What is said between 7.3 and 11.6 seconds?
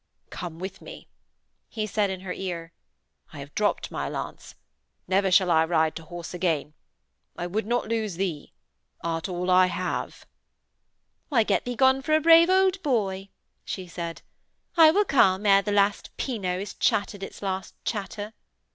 I would not lose thee; art all I have.' 'Why,